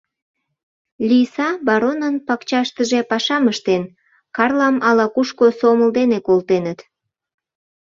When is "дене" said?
5.99-6.17